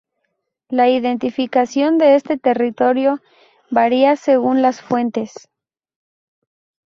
[0.67, 3.19] La identificación de este territorio
[3.69, 5.47] varía según las fuentes.